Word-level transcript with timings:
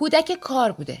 کودک 0.00 0.32
کار 0.32 0.72
بوده. 0.72 0.98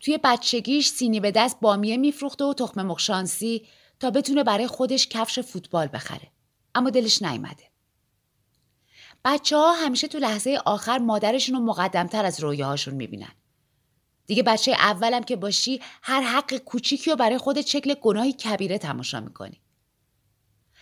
توی 0.00 0.18
بچگیش 0.24 0.88
سینی 0.88 1.20
به 1.20 1.30
دست 1.30 1.60
بامیه 1.60 1.96
میفروخته 1.96 2.44
و 2.44 2.54
تخم 2.54 2.82
مخشانسی 2.82 3.66
تا 4.00 4.10
بتونه 4.10 4.44
برای 4.44 4.66
خودش 4.66 5.08
کفش 5.08 5.38
فوتبال 5.38 5.88
بخره. 5.92 6.30
اما 6.74 6.90
دلش 6.90 7.22
نیومده. 7.22 7.64
بچه 9.24 9.56
ها 9.56 9.72
همیشه 9.72 10.08
تو 10.08 10.18
لحظه 10.18 10.58
آخر 10.66 10.98
مادرشون 10.98 11.54
رو 11.54 11.62
مقدمتر 11.62 12.24
از 12.24 12.40
رویاهاشون 12.40 12.94
می‌بینن. 12.94 13.32
دیگه 14.26 14.42
بچه 14.42 14.72
اولم 14.72 15.22
که 15.22 15.36
باشی 15.36 15.80
هر 16.02 16.20
حق 16.20 16.56
کوچیکی 16.56 17.10
رو 17.10 17.16
برای 17.16 17.38
خودت 17.38 17.66
شکل 17.66 17.94
گناهی 17.94 18.32
کبیره 18.32 18.78
تماشا 18.78 19.20
می‌کنی. 19.20 19.60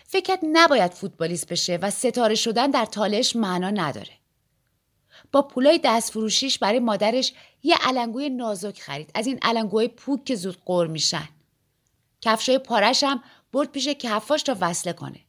فکرت 0.04 0.40
نباید 0.52 0.92
فوتبالیست 0.92 1.48
بشه 1.48 1.78
و 1.82 1.90
ستاره 1.90 2.34
شدن 2.34 2.70
در 2.70 2.84
تالش 2.84 3.36
معنا 3.36 3.70
نداره. 3.70 4.17
با 5.32 5.42
پولای 5.42 5.80
دست 5.84 6.10
فروشیش 6.10 6.58
برای 6.58 6.78
مادرش 6.78 7.32
یه 7.62 7.76
علنگوی 7.80 8.30
نازک 8.30 8.80
خرید. 8.80 9.10
از 9.14 9.26
این 9.26 9.38
علنگوی 9.42 9.88
پوک 9.88 10.24
که 10.24 10.34
زود 10.34 10.58
قر 10.66 10.86
میشن. 10.86 11.28
کفشای 12.20 12.58
پارش 12.58 13.04
هم 13.04 13.22
برد 13.52 13.72
پیش 13.72 13.88
کفاش 13.88 14.42
تا 14.42 14.56
وصله 14.60 14.92
کنه. 14.92 15.20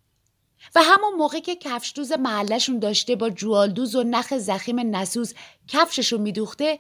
و 0.76 0.82
همون 0.84 1.14
موقع 1.14 1.40
که 1.40 1.56
کفش 1.56 1.94
دوز 1.96 2.12
محلشون 2.12 2.80
داشته 2.80 3.16
با 3.16 3.30
جوالدوز 3.30 3.96
و 3.96 4.04
نخ 4.04 4.38
زخیم 4.38 4.96
نسوز 4.96 5.34
کفششو 5.68 6.18
میدوخته 6.18 6.80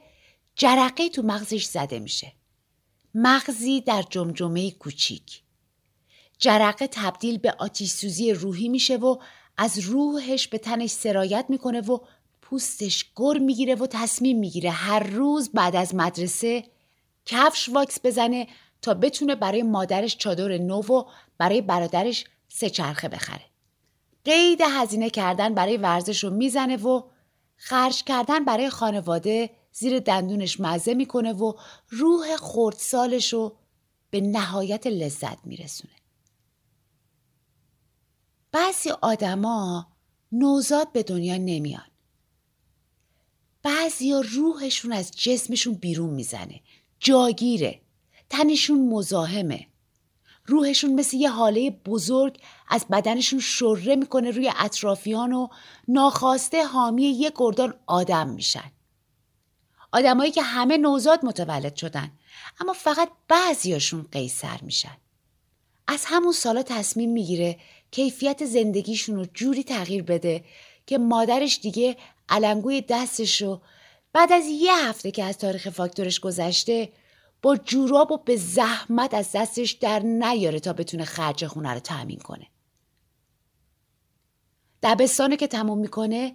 جرقه 0.55 1.09
تو 1.09 1.21
مغزش 1.21 1.63
زده 1.63 1.99
میشه. 1.99 2.33
مغزی 3.15 3.81
در 3.81 4.03
جمجمه 4.09 4.71
کوچیک. 4.71 5.43
جرقه 6.37 6.87
تبدیل 6.87 7.37
به 7.37 7.55
آتیش 7.59 7.91
سوزی 7.91 8.33
روحی 8.33 8.69
میشه 8.69 8.97
و 8.97 9.17
از 9.57 9.79
روحش 9.79 10.47
به 10.47 10.57
تنش 10.57 10.89
سرایت 10.89 11.45
می‌کنه 11.49 11.81
و 11.81 11.99
پوستش 12.50 13.05
گر 13.16 13.38
می‌گیره 13.38 13.75
و 13.75 13.88
تصمیم 13.88 14.39
می‌گیره 14.39 14.72
هر 14.72 15.00
روز 15.00 15.50
بعد 15.50 15.75
از 15.75 15.95
مدرسه 15.95 16.64
کفش 17.25 17.69
واکس 17.69 18.00
بزنه 18.03 18.47
تا 18.81 18.94
بتونه 18.94 19.36
برای 19.36 19.64
مادرش 19.64 20.17
چادر 20.17 20.58
نو 20.58 20.81
و 20.81 21.03
برای 21.38 21.61
برادرش 21.61 22.25
سه 22.47 22.70
چرخه 22.70 23.08
بخره. 23.08 23.45
قید 24.25 24.61
هزینه 24.61 25.09
کردن 25.09 25.53
برای 25.53 25.77
ورزش 25.77 26.23
رو 26.23 26.30
می‌زنه 26.30 26.77
و 26.77 27.02
خرج 27.55 28.03
کردن 28.03 28.45
برای 28.45 28.70
خانواده 28.70 29.50
زیر 29.72 30.00
دندونش 30.00 30.59
مزه 30.59 30.94
می‌کنه 30.94 31.33
و 31.33 31.53
روح 31.89 32.36
خردسالش 32.36 33.33
رو 33.33 33.58
به 34.09 34.21
نهایت 34.21 34.88
لذت 34.88 35.38
میرسونه. 35.45 35.93
بعضی 38.52 38.89
آدما 38.89 39.88
نوزاد 40.32 40.92
به 40.92 41.04
دنیا 41.04 41.38
نمیان. 41.38 41.89
بعضیا 43.69 44.19
روحشون 44.19 44.91
از 44.91 45.11
جسمشون 45.11 45.73
بیرون 45.73 46.09
می‌زنه. 46.09 46.61
جاگیره. 46.99 47.81
تنشون 48.30 48.89
مزاحمه. 48.89 49.67
روحشون 50.45 50.93
مثل 50.93 51.17
یه 51.17 51.30
حاله 51.30 51.69
بزرگ 51.69 52.37
از 52.69 52.85
بدنشون 52.91 53.39
شره 53.39 53.95
می‌کنه 53.95 54.31
روی 54.31 54.52
اطرافیان 54.59 55.33
و 55.33 55.47
ناخواسته 55.87 56.65
حامی 56.65 57.03
یه 57.03 57.31
گردان 57.35 57.73
آدم 57.87 58.29
میشن. 58.29 58.71
آدمایی 59.91 60.31
که 60.31 60.41
همه 60.41 60.77
نوزاد 60.77 61.25
متولد 61.25 61.75
شدن 61.75 62.11
اما 62.59 62.73
فقط 62.73 63.09
بعضیاشون 63.27 64.05
قیصر 64.11 64.59
میشن. 64.61 64.97
از 65.87 66.03
همون 66.05 66.33
سالا 66.33 66.63
تصمیم 66.63 67.11
می‌گیره 67.11 67.59
کیفیت 67.91 68.45
زندگیشون 68.45 69.15
رو 69.15 69.25
جوری 69.33 69.63
تغییر 69.63 70.03
بده 70.03 70.43
که 70.87 70.97
مادرش 70.97 71.59
دیگه 71.61 71.97
علنگوی 72.29 72.81
دستش 72.81 73.41
رو 73.41 73.61
بعد 74.13 74.31
از 74.31 74.45
یه 74.47 74.87
هفته 74.87 75.11
که 75.11 75.23
از 75.23 75.37
تاریخ 75.37 75.69
فاکتورش 75.69 76.19
گذشته 76.19 76.89
با 77.41 77.57
جوراب 77.57 78.11
و 78.11 78.17
به 78.17 78.35
زحمت 78.35 79.13
از 79.13 79.31
دستش 79.31 79.71
در 79.71 79.99
نیاره 79.99 80.59
تا 80.59 80.73
بتونه 80.73 81.05
خرج 81.05 81.45
خونه 81.45 81.73
رو 81.73 81.79
تأمین 81.79 82.19
کنه. 82.19 82.47
دبستانه 84.83 85.37
که 85.37 85.47
تموم 85.47 85.77
می‌کنه 85.77 86.33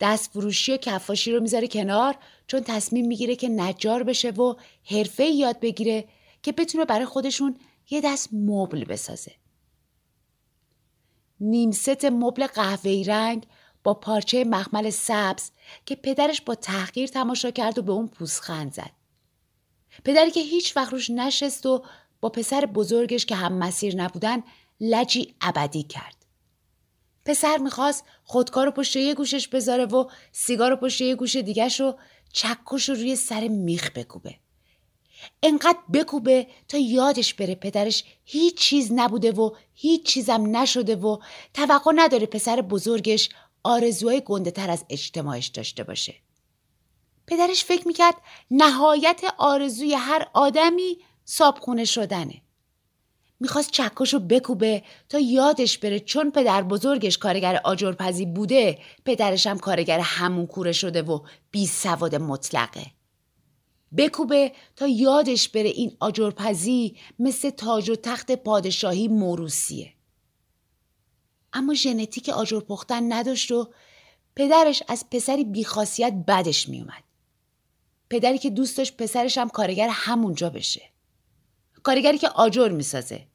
دست 0.00 0.30
فروشی 0.30 0.72
و 0.72 0.76
کفاشی 0.76 1.32
رو 1.32 1.40
می‌ذاره 1.40 1.68
کنار 1.68 2.16
چون 2.46 2.60
تصمیم 2.60 3.06
می‌گیره 3.06 3.36
که 3.36 3.48
نجار 3.48 4.02
بشه 4.02 4.30
و 4.30 4.54
حرفه 4.84 5.24
یاد 5.24 5.60
بگیره 5.60 6.04
که 6.42 6.52
بتونه 6.52 6.84
برای 6.84 7.06
خودشون 7.06 7.56
یه 7.90 8.00
دست 8.00 8.28
مبل 8.32 8.84
بسازه. 8.84 9.32
نیمست 11.40 12.04
مبل 12.04 12.46
قهوه‌ای 12.46 13.04
رنگ 13.04 13.46
با 13.84 13.94
پارچه 13.94 14.44
مخمل 14.44 14.90
سبز 14.90 15.50
که 15.86 15.96
پدرش 15.96 16.40
با 16.40 16.54
تحقیر 16.54 17.08
تماشا 17.08 17.50
کرد 17.50 17.78
و 17.78 17.82
به 17.82 17.92
اون 17.92 18.08
پوزخند 18.08 18.72
زد. 18.72 18.90
پدری 20.04 20.30
که 20.30 20.40
هیچ 20.40 20.76
وقت 20.76 20.92
روش 20.92 21.10
نشست 21.10 21.66
و 21.66 21.84
با 22.20 22.28
پسر 22.28 22.66
بزرگش 22.66 23.26
که 23.26 23.34
هم 23.34 23.52
مسیر 23.52 23.96
نبودن 23.96 24.42
لجی 24.80 25.34
ابدی 25.40 25.82
کرد. 25.82 26.16
پسر 27.24 27.56
می‌خواست 27.56 28.04
خودکار 28.24 28.66
رو 28.66 28.72
پشت 28.72 28.96
یه 28.96 29.14
گوشش 29.14 29.48
بذاره 29.48 29.84
و 29.84 30.04
سیگار 30.32 30.70
رو 30.70 30.76
پشت 30.76 31.00
یه 31.00 31.14
گوش 31.14 31.36
دیگش 31.36 31.80
رو 31.80 31.98
چکش 32.32 32.88
رو 32.88 32.94
روی 32.94 33.16
سر 33.16 33.48
میخ 33.48 33.90
بکوبه. 33.90 34.34
انقدر 35.42 35.78
بکوبه 35.92 36.46
تا 36.68 36.78
یادش 36.78 37.34
بره 37.34 37.54
پدرش 37.54 38.04
هیچ 38.24 38.58
چیز 38.58 38.92
نبوده 38.92 39.32
و 39.32 39.50
هیچ 39.74 40.06
چیزم 40.06 40.56
نشده 40.56 40.96
و 40.96 41.18
توقع 41.54 41.92
نداره 41.96 42.26
پسر 42.26 42.60
بزرگش 42.60 43.28
آرزوهای 43.64 44.20
گنده 44.20 44.50
تر 44.50 44.70
از 44.70 44.84
اجتماعش 44.90 45.46
داشته 45.46 45.84
باشه. 45.84 46.14
پدرش 47.26 47.64
فکر 47.64 47.88
می‌کرد 47.88 48.14
نهایت 48.50 49.22
آرزوی 49.38 49.94
هر 49.94 50.26
آدمی 50.34 50.98
صابخونه 51.24 51.84
شدنه. 51.84 52.42
می‌خواست 53.40 53.70
چکاشو 53.70 54.18
بکوبه 54.18 54.82
تا 55.08 55.18
یادش 55.18 55.78
بره 55.78 56.00
چون 56.00 56.30
پدر 56.30 56.62
بزرگش 56.62 57.18
کارگر 57.18 57.60
آجرپزی 57.64 58.26
بوده 58.26 58.78
پدرش 59.04 59.46
هم 59.46 59.58
کارگر 59.58 60.00
همون 60.00 60.46
کوره 60.46 60.72
شده 60.72 61.02
و 61.02 61.20
بی 61.50 61.66
سواد 61.66 62.14
مطلقه. 62.14 62.86
بکوبه 63.96 64.52
تا 64.76 64.86
یادش 64.86 65.48
بره 65.48 65.68
این 65.68 65.96
آجرپزی 66.00 66.96
مثل 67.18 67.50
تاج 67.50 67.90
و 67.90 67.96
تخت 67.96 68.32
پادشاهی 68.32 69.08
موروسیه. 69.08 69.92
اما 71.54 71.74
ژنتیک 71.74 72.28
آجر 72.28 72.60
پختن 72.60 73.12
نداشت 73.12 73.50
و 73.52 73.68
پدرش 74.36 74.82
از 74.88 75.10
پسری 75.10 75.44
بیخاصیت 75.44 76.12
بدش 76.28 76.68
میومد. 76.68 77.04
پدری 78.10 78.38
که 78.38 78.50
دوست 78.50 78.78
داشت 78.78 78.96
پسرش 78.96 79.38
هم 79.38 79.48
کارگر 79.48 79.88
همونجا 79.92 80.50
بشه. 80.50 80.82
کارگری 81.82 82.18
که 82.18 82.28
آجر 82.28 82.68
می‌سازه. 82.68 83.26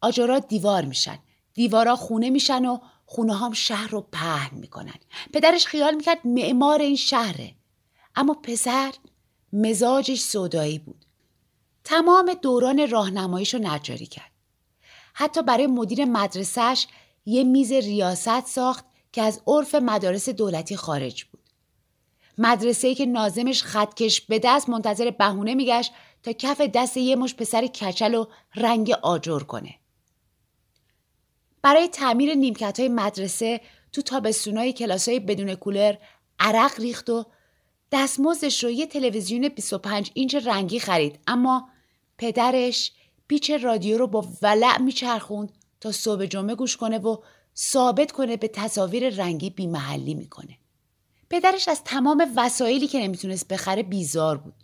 آجرها 0.00 0.38
دیوار 0.38 0.84
میشن. 0.84 1.18
دیوارا 1.54 1.96
خونه 1.96 2.30
میشن 2.30 2.64
و 2.64 2.78
خونه 3.06 3.38
هم 3.38 3.52
شهر 3.52 3.88
رو 3.88 4.00
پهن 4.00 4.58
می‌کنن. 4.58 4.94
پدرش 5.34 5.66
خیال 5.66 5.94
می‌کرد 5.94 6.26
معمار 6.26 6.80
این 6.80 6.96
شهره. 6.96 7.54
اما 8.16 8.34
پسر 8.34 8.92
مزاجش 9.52 10.20
سودایی 10.20 10.78
بود. 10.78 11.04
تمام 11.84 12.34
دوران 12.34 12.90
راهنماییش 12.90 13.54
رو 13.54 13.60
نجاری 13.60 14.06
کرد. 14.06 14.32
حتی 15.14 15.42
برای 15.42 15.66
مدیر 15.66 16.04
مدرسهش 16.04 16.86
یه 17.24 17.44
میز 17.44 17.72
ریاست 17.72 18.46
ساخت 18.46 18.84
که 19.12 19.22
از 19.22 19.42
عرف 19.46 19.74
مدارس 19.74 20.28
دولتی 20.28 20.76
خارج 20.76 21.24
بود. 21.24 21.42
مدرسه 22.38 22.94
که 22.94 23.06
نازمش 23.06 23.62
خطکش 23.62 24.20
به 24.20 24.40
دست 24.44 24.68
منتظر 24.68 25.10
بهونه 25.10 25.54
میگشت 25.54 25.92
تا 26.22 26.32
کف 26.32 26.60
دست 26.60 26.96
یه 26.96 27.16
مش 27.16 27.34
پسر 27.34 27.66
کچل 27.66 28.14
و 28.14 28.26
رنگ 28.54 28.90
آجر 28.90 29.38
کنه. 29.38 29.74
برای 31.62 31.88
تعمیر 31.88 32.34
نیمکت 32.34 32.80
های 32.80 32.88
مدرسه 32.88 33.60
تو 33.92 34.02
تابستونای 34.02 34.72
کلاس 34.72 35.08
های 35.08 35.20
بدون 35.20 35.54
کولر 35.54 35.94
عرق 36.38 36.80
ریخت 36.80 37.10
و 37.10 37.24
دستمزدش 37.92 38.64
رو 38.64 38.70
یه 38.70 38.86
تلویزیون 38.86 39.48
25 39.48 40.10
اینچ 40.14 40.34
رنگی 40.34 40.80
خرید 40.80 41.20
اما 41.26 41.68
پدرش 42.18 42.92
پیچ 43.28 43.50
رادیو 43.50 43.98
رو 43.98 44.06
با 44.06 44.26
ولع 44.42 44.80
میچرخوند 44.80 45.52
تا 45.82 45.92
صبح 45.92 46.26
جمعه 46.26 46.54
گوش 46.54 46.76
کنه 46.76 46.98
و 46.98 47.16
ثابت 47.56 48.12
کنه 48.12 48.36
به 48.36 48.48
تصاویر 48.48 49.10
رنگی 49.10 49.50
بیمحلی 49.50 50.14
می‌کنه. 50.14 50.58
پدرش 51.30 51.68
از 51.68 51.84
تمام 51.84 52.32
وسایلی 52.36 52.86
که 52.86 52.98
نمی‌تونست 52.98 53.48
بخره 53.48 53.82
بیزار 53.82 54.38
بود. 54.38 54.54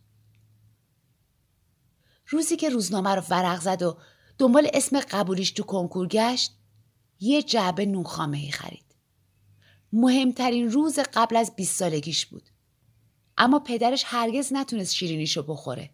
روزی 2.29 2.57
که 2.57 2.69
روزنامه 2.69 3.15
رو 3.15 3.23
ورق 3.31 3.61
زد 3.61 3.83
و 3.83 3.97
دنبال 4.39 4.69
اسم 4.75 5.01
قبولیش 5.01 5.51
تو 5.51 5.63
کنکور 5.63 6.07
گشت 6.09 6.53
یه 7.21 7.43
جعبه 7.43 7.87
نونخامه 7.87 8.39
ای 8.39 8.51
خرید. 8.51 8.95
مهمترین 9.93 10.71
روز 10.71 10.99
قبل 10.99 11.37
از 11.37 11.57
20 11.57 11.79
سالگیش 11.79 12.27
بود. 12.27 12.51
اما 13.39 13.59
پدرش 13.59 14.03
هرگز 14.07 14.53
نتونست 14.53 14.95
شیرینیشو 14.95 15.43
بخوره 15.43 15.91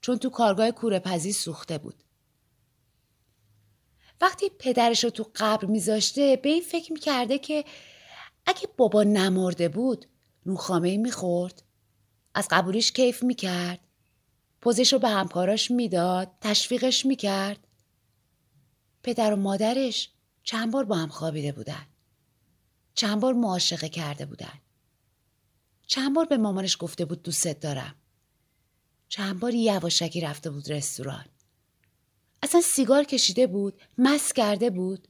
چون 0.00 0.18
تو 0.18 0.30
کارگاه 0.30 0.70
کورپزی 0.70 1.32
سوخته 1.32 1.78
بود. 1.78 2.04
وقتی 4.22 4.50
پدرش 4.58 5.04
رو 5.04 5.10
تو 5.10 5.30
قبر 5.36 5.64
میذاشته 5.64 6.36
به 6.36 6.48
این 6.48 6.62
فکر 6.62 6.92
می‌کرده 6.92 7.38
که 7.38 7.64
اگه 8.46 8.68
بابا 8.76 9.02
نمرده 9.02 9.68
بود 9.68 10.06
نونخامه 10.46 10.88
ای 10.88 10.98
می‌خورد. 10.98 11.62
از 12.34 12.48
قبولیش 12.50 12.92
کیف 12.92 13.22
می‌کرد. 13.22 13.80
پوزش 14.60 14.92
رو 14.92 14.98
به 14.98 15.08
همکاراش 15.08 15.70
می‌داد 15.70 16.30
تشویقش 16.40 17.06
می‌کرد. 17.06 17.66
پدر 19.02 19.32
و 19.32 19.36
مادرش 19.36 20.10
چند 20.42 20.72
بار 20.72 20.84
با 20.84 20.96
هم 20.96 21.08
خوابیده 21.08 21.52
بودن. 21.52 21.86
چند 22.94 23.20
بار 23.20 23.32
معاشقه 23.32 23.88
کرده 23.88 24.26
بودن. 24.26 24.60
چند 25.86 26.14
بار 26.14 26.24
به 26.24 26.36
مامانش 26.36 26.76
گفته 26.80 27.04
بود 27.04 27.22
دوستت 27.22 27.60
دارم. 27.60 27.94
چند 29.08 29.40
بار 29.40 29.54
یواشکی 29.54 30.20
رفته 30.20 30.50
بود 30.50 30.72
رستوران. 30.72 31.24
اصلا 32.42 32.60
سیگار 32.60 33.04
کشیده 33.04 33.46
بود 33.46 33.80
مس 33.98 34.32
کرده 34.32 34.70
بود 34.70 35.08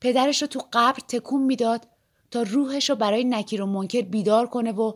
پدرش 0.00 0.42
رو 0.42 0.48
تو 0.48 0.62
قبر 0.72 1.00
تکون 1.08 1.42
می‌داد 1.42 1.88
تا 2.30 2.42
روحش 2.42 2.90
رو 2.90 2.96
برای 2.96 3.24
نکیر 3.24 3.62
و 3.62 3.66
منکر 3.66 4.02
بیدار 4.02 4.46
کنه 4.46 4.72
و 4.72 4.92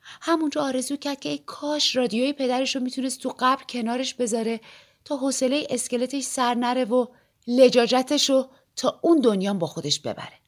همونجا 0.00 0.62
آرزو 0.62 0.96
کرد 0.96 1.20
که 1.20 1.28
ای 1.28 1.38
کاش 1.38 1.96
رادیوی 1.96 2.32
پدرش 2.32 2.76
رو 2.76 2.82
می‌تونست 2.82 3.20
تو 3.20 3.34
قبر 3.38 3.62
کنارش 3.68 4.14
بذاره 4.14 4.60
تا 5.04 5.16
حوصله 5.16 5.66
اسکلتش 5.70 6.22
سر 6.22 6.54
نره 6.54 6.84
و 6.84 7.06
لجاجتش 7.46 8.30
رو 8.30 8.48
تا 8.76 9.00
اون 9.02 9.20
دنیا 9.20 9.54
با 9.54 9.66
خودش 9.66 10.00
ببره. 10.00 10.38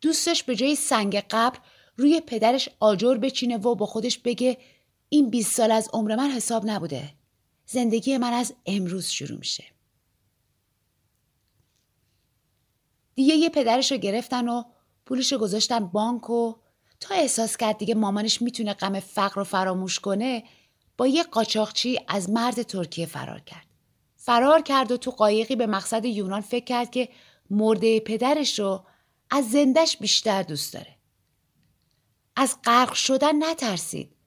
دوستش 0.00 0.42
به 0.42 0.56
جای 0.56 0.76
سنگ 0.76 1.16
قبر 1.30 1.58
روی 1.96 2.20
پدرش 2.20 2.68
آجر 2.80 3.14
بچینه 3.14 3.56
و 3.56 3.74
با 3.74 3.86
خودش 3.86 4.18
بگه 4.18 4.58
این 5.08 5.30
20 5.30 5.56
سال 5.56 5.70
از 5.70 5.88
عمر 5.92 6.16
من 6.16 6.30
حساب 6.30 6.66
نبوده. 6.66 7.17
زندگی 7.70 8.18
من 8.18 8.32
از 8.32 8.54
امروز 8.66 9.06
شروع 9.06 9.38
میشه. 9.38 9.64
دیگه 13.14 13.34
یه 13.34 13.50
پدرش 13.50 13.92
رو 13.92 13.98
گرفتن 13.98 14.48
و 14.48 14.62
پولش 15.06 15.32
رو 15.32 15.38
گذاشتن 15.38 15.80
بانک 15.86 16.30
و 16.30 16.54
تا 17.00 17.14
احساس 17.14 17.56
کرد 17.56 17.78
دیگه 17.78 17.94
مامانش 17.94 18.42
می‌تونه 18.42 18.74
غم 18.74 19.00
فقر 19.00 19.34
رو 19.34 19.44
فراموش 19.44 20.00
کنه 20.00 20.44
با 20.96 21.06
یه 21.06 21.22
قاچاقچی 21.22 22.00
از 22.08 22.30
مرد 22.30 22.62
ترکیه 22.62 23.06
فرار 23.06 23.40
کرد. 23.40 23.66
فرار 24.16 24.62
کرد 24.62 24.92
و 24.92 24.96
تو 24.96 25.10
قایقی 25.10 25.56
به 25.56 25.66
مقصد 25.66 26.04
یونان 26.04 26.40
فکر 26.40 26.64
کرد 26.64 26.90
که 26.90 27.08
مرده 27.50 28.00
پدرش 28.00 28.58
رو 28.58 28.84
از 29.30 29.50
زندش 29.50 29.96
بیشتر 29.96 30.42
دوست 30.42 30.74
داره. 30.74 30.96
از 32.36 32.56
غرق 32.64 32.92
شدن 32.92 33.50
نترسید. 33.50 34.17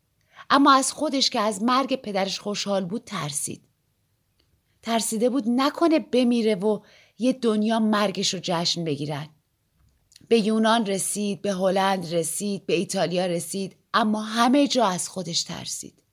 اما 0.52 0.74
از 0.74 0.92
خودش 0.92 1.30
که 1.30 1.40
از 1.40 1.64
مرگ 1.64 1.96
پدرش 1.96 2.40
خوشحال 2.40 2.86
بود 2.86 3.04
ترسید. 3.04 3.62
ترسیده 4.82 5.30
بود 5.30 5.44
نکنه 5.48 6.00
بمیره 6.00 6.56
و 6.56 6.80
یه 7.20 7.34
دنیا 7.34 7.80
مرگش 7.80 8.34
رو 8.34 8.40
جشن 8.44 8.84
بگیرن. 8.84 9.30
به 10.28 10.40
یونان 10.40 10.86
رسید، 10.86 11.42
به 11.42 11.52
هلند 11.52 12.14
رسید، 12.14 12.66
به 12.66 12.74
ایتالیا 12.74 13.26
رسید 13.26 13.76
اما 13.94 14.22
همه 14.22 14.68
جا 14.68 14.86
از 14.86 15.10
خودش 15.10 15.44
ترسید. 15.44 16.04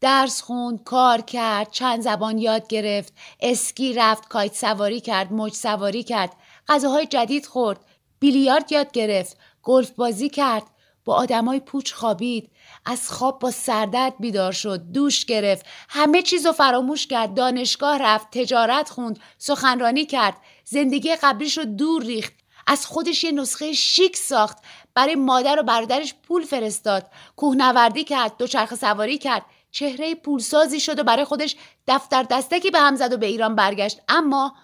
درس 0.00 0.42
خوند، 0.42 0.82
کار 0.84 1.20
کرد، 1.20 1.70
چند 1.70 2.02
زبان 2.02 2.38
یاد 2.38 2.68
گرفت، 2.68 3.12
اسکی 3.40 3.92
رفت، 3.92 4.28
کایت 4.28 4.54
سواری 4.54 5.00
کرد، 5.00 5.32
موج 5.32 5.52
سواری 5.52 6.02
کرد، 6.02 6.32
غذاهای 6.68 7.06
جدید 7.06 7.46
خورد، 7.46 7.80
بیلیارد 8.20 8.72
یاد 8.72 8.92
گرفت، 8.92 9.36
گلف 9.62 9.90
بازی 9.90 10.28
کرد، 10.28 10.62
با 11.04 11.14
آدمای 11.14 11.60
پوچ 11.60 11.92
خوابید، 11.92 12.50
از 12.90 13.10
خواب 13.10 13.38
با 13.38 13.50
سردرد 13.50 14.18
بیدار 14.18 14.52
شد، 14.52 14.82
دوش 14.92 15.24
گرفت، 15.24 15.66
همه 15.88 16.22
چیز 16.22 16.46
رو 16.46 16.52
فراموش 16.52 17.06
کرد، 17.06 17.34
دانشگاه 17.34 17.98
رفت، 17.98 18.28
تجارت 18.30 18.90
خوند، 18.90 19.20
سخنرانی 19.38 20.06
کرد، 20.06 20.36
زندگی 20.64 21.16
قبلیش 21.16 21.58
رو 21.58 21.64
دور 21.64 22.02
ریخت، 22.02 22.32
از 22.66 22.86
خودش 22.86 23.24
یه 23.24 23.32
نسخه 23.32 23.72
شیک 23.72 24.16
ساخت 24.16 24.58
برای 24.94 25.14
مادر 25.14 25.60
و 25.60 25.62
برادرش 25.62 26.14
پول 26.14 26.44
فرستاد 26.44 27.10
کوهنوردی 27.36 28.04
کرد 28.04 28.36
دوچرخه 28.36 28.76
سواری 28.76 29.18
کرد 29.18 29.44
چهره 29.70 30.14
پولسازی 30.14 30.80
شد 30.80 30.98
و 30.98 31.04
برای 31.04 31.24
خودش 31.24 31.56
دفتر 31.86 32.22
دستکی 32.22 32.70
به 32.70 32.78
هم 32.78 32.96
زد 32.96 33.12
و 33.12 33.16
به 33.16 33.26
ایران 33.26 33.54
برگشت. 33.54 34.00
اما 34.08 34.56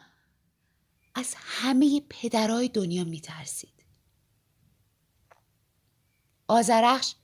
از 1.14 1.34
همه 1.38 2.02
پدرای 2.08 2.68
دنیا 2.68 3.04
میترسید. 3.04 3.84
آزرخش 6.48 7.14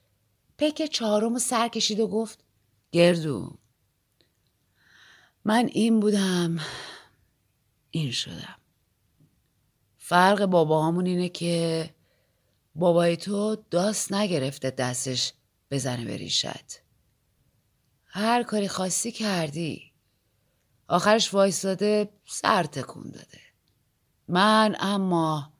پک 0.61 0.87
چهارم 0.87 1.39
سر 1.39 1.69
کشید 1.69 2.01
و 2.01 2.09
گفت 2.09 2.45
گردو. 2.93 3.59
من 5.45 5.67
این 5.73 6.01
بودم 6.01 6.59
این 7.91 8.11
شدم. 8.11 8.57
فرق 9.99 10.45
باباهامون 10.45 11.07
اینه 11.07 11.29
که 11.29 11.91
بابای 12.75 13.17
تو 13.17 13.57
داست 13.71 14.13
نگرفته 14.13 14.71
دستش 14.71 15.33
بزنه 15.71 16.05
به 16.05 16.17
ریشت. 16.17 16.83
هر 18.05 18.43
کاری 18.43 18.69
خاصی 18.69 19.13
کردی. 19.13 19.93
آخرش 20.89 21.35
وایستاده 21.35 22.09
سر 22.27 22.65
تکون 22.65 23.11
داده. 23.11 23.41
من 24.29 24.77
اما 24.81 25.53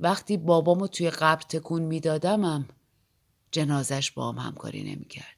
وقتی 0.00 0.36
بابامو 0.36 0.86
توی 0.86 1.10
قبر 1.10 1.42
تکون 1.42 1.82
میدادمم 1.82 2.68
جنازش 3.50 4.10
با 4.10 4.32
هم 4.32 4.38
همکاری 4.38 4.94
نمی‌کرد. 4.94 5.36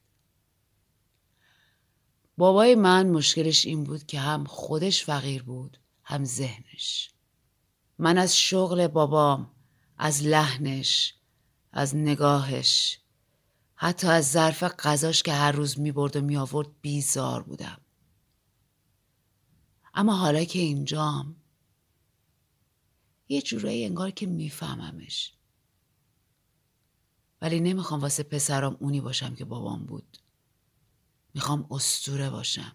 بابای 2.37 2.75
من 2.75 3.11
مشکلش 3.11 3.67
این 3.67 3.85
بود 3.85 4.07
که 4.07 4.21
هم 4.21 4.45
خودش 4.45 5.05
فقیر 5.05 5.43
بود 5.43 5.79
هم 6.05 6.25
ذهنش. 6.25 7.11
من 7.99 8.19
از 8.19 8.37
شغل 8.37 8.87
بابام 8.87 9.51
از 9.99 10.23
لحنش 10.23 11.15
از 11.73 11.97
نگاهش 11.97 12.99
حتی 13.75 14.07
از 14.07 14.31
ظرف 14.31 14.63
غذاش 14.63 15.23
که 15.23 15.33
هر 15.33 15.53
روز 15.53 15.81
می 15.81 15.93
برد 15.93 16.17
و 16.17 16.21
می 16.21 16.37
آورد 16.37 16.69
بیزار 16.81 17.43
بودم. 17.43 17.81
اما 19.95 20.17
حالا 20.17 20.45
که 20.45 20.59
اینجام 20.59 21.37
یه 23.29 23.43
جورایی 23.43 23.85
انگار 23.85 24.11
که 24.11 24.27
میفهممش. 24.27 25.33
ولی 27.43 27.61
نمی‌خوام 27.61 28.01
واسه 28.01 28.23
پسرام 28.23 28.77
اونی 28.81 29.01
باشم 29.01 29.35
که 29.35 29.45
بابام 29.45 29.87
بود. 29.87 30.19
می‌خوام 31.35 31.67
استوره 31.71 32.31
باشم. 32.31 32.73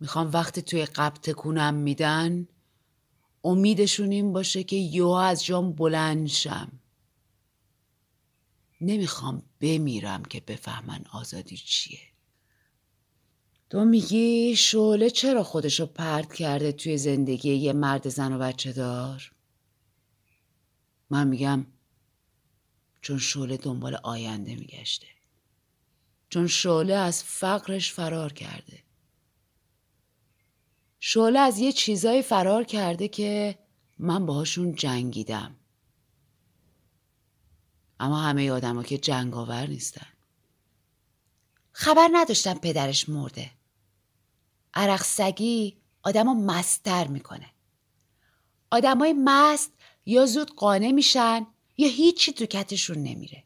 می‌خوام 0.00 0.30
وقتی 0.32 0.62
توی 0.62 0.84
قبل 0.84 1.16
تکونم 1.20 1.74
میدن 1.74 2.48
امیدشون 3.44 4.10
این 4.10 4.32
باشه 4.32 4.64
که 4.64 4.76
یو 4.76 5.08
از 5.08 5.44
جام 5.44 5.72
بلند 5.72 6.26
شم. 6.26 6.72
نمی‌خوام 8.80 9.42
بمیرم 9.60 10.22
که 10.22 10.40
بفهمن 10.40 11.04
آزادی 11.12 11.56
چیه. 11.56 12.00
تو 13.70 13.84
میگی 13.84 14.56
شعله 14.56 15.10
چرا 15.10 15.42
خودشو 15.44 15.86
پرد 15.86 16.34
کرده 16.34 16.72
توی 16.72 16.98
زندگی 16.98 17.54
یه 17.54 17.72
مرد 17.72 18.08
زن 18.08 18.32
و 18.32 18.38
بچه 18.38 18.72
دار؟ 18.72 19.32
من 21.10 21.28
میگم 21.28 21.66
چون 23.00 23.18
شعله 23.18 23.56
دنبال 23.56 23.94
آینده 24.02 24.56
میگشته. 24.56 25.06
چون 26.28 26.46
شعله 26.46 26.94
از 26.94 27.24
فقرش 27.24 27.92
فرار 27.92 28.32
کرده. 28.32 28.82
شعله 31.00 31.38
از 31.38 31.58
یه 31.58 31.72
چیزایی 31.72 32.22
فرار 32.22 32.64
کرده 32.64 33.08
که 33.08 33.58
من 33.98 34.26
باهاشون 34.26 34.74
جنگیدم. 34.74 35.56
اما 38.00 38.20
همه 38.20 38.50
آدما 38.50 38.82
که 38.82 38.98
جنگاور 38.98 39.66
نیستن. 39.66 40.06
خبر 41.72 42.08
نداشتم 42.12 42.54
پدرش 42.54 43.08
مرده. 43.08 43.50
عرق 44.74 45.02
سگی 45.02 45.76
آدمو 46.02 46.34
مستر 46.34 47.06
می‌کنه. 47.06 47.50
آدمای 48.70 49.14
مست 49.24 49.72
یا 50.06 50.26
زود 50.26 50.54
قانه 50.54 50.92
میشن 50.92 51.46
یا 51.78 51.88
هیچی 51.88 52.32
تو 52.32 52.46
کتشون 52.46 52.98
نمیره. 52.98 53.44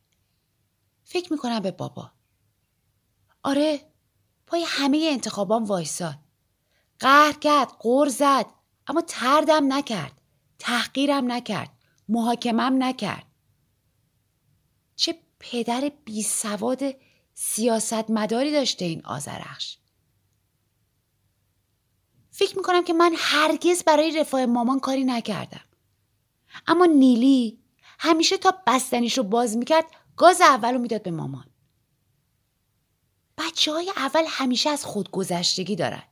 فکر 1.04 1.32
می‌کنم 1.32 1.60
به 1.60 1.70
بابا. 1.70 2.10
آره 3.42 3.80
پای 4.46 4.64
همه 4.66 5.08
انتخابام 5.12 5.64
وایساد 5.64 6.18
قهر 6.98 7.32
کرد 7.32 7.68
قر 7.80 8.08
زد 8.08 8.46
اما 8.86 9.00
تردم 9.00 9.72
نکرد 9.72 10.20
تحقیرم 10.58 11.32
نکرد 11.32 11.70
محاکمم 12.08 12.82
نکرد. 12.82 13.26
چه 14.96 15.18
پدر 15.38 15.92
بی 16.04 16.22
سواد 16.22 16.82
سیاست 17.34 18.10
مداری 18.10 18.52
داشته 18.52 18.84
این 18.84 19.06
آزرخش 19.06 19.78
فکر 22.30 22.56
می‌کنم 22.56 22.84
که 22.84 22.92
من 22.92 23.12
هرگز 23.16 23.84
برای 23.84 24.18
رفاه 24.18 24.46
مامان 24.46 24.80
کاری 24.80 25.04
نکردم. 25.04 25.64
اما 26.66 26.84
نیلی 26.84 27.61
همیشه 28.04 28.36
تا 28.38 28.54
بستنیش 28.66 29.18
رو 29.18 29.24
باز 29.24 29.56
می‌کرد 29.56 29.84
گاز 30.16 30.40
اول 30.40 30.72
رو 30.74 30.78
می‌داد 30.78 31.02
به 31.02 31.10
مامان. 31.10 31.46
بچه 33.38 33.72
های 33.72 33.92
اول 33.96 34.24
همیشه 34.26 34.70
از 34.70 34.84
خودگذشتگی 34.84 35.76
دارن. 35.76 36.02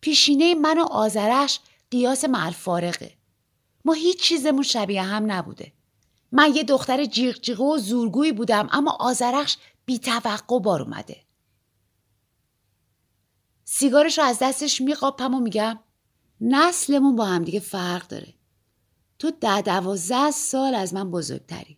پیشینه 0.00 0.54
من 0.54 0.78
و 0.78 0.82
آزرش 0.82 1.60
قیاس 1.90 2.24
مع 2.24 2.50
فارقه 2.50 3.16
ما 3.84 3.92
هیچ 3.92 4.22
چیزمون 4.22 4.62
شبیه 4.62 5.02
هم 5.02 5.32
نبوده. 5.32 5.72
من 6.32 6.54
یه 6.54 6.62
دختر 6.62 7.04
جیغ 7.04 7.60
و 7.60 7.78
زورگویی 7.78 8.32
بودم 8.32 8.68
اما 8.72 8.96
آزرخش 9.00 9.56
بی 9.84 9.98
توقع 9.98 10.58
بار 10.58 10.82
اومده. 10.82 11.24
سیگارش 13.64 14.18
رو 14.18 14.24
از 14.24 14.38
دستش 14.42 14.80
میقاپم 14.80 15.34
و 15.34 15.40
میگم 15.40 15.78
نسلمون 16.40 17.16
با 17.16 17.24
همدیگه 17.24 17.60
فرق 17.60 18.06
داره. 18.08 18.39
تو 19.20 19.30
ده 19.30 19.62
دوازده 19.62 20.30
سال 20.30 20.74
از 20.74 20.94
من 20.94 21.10
بزرگتری. 21.10 21.76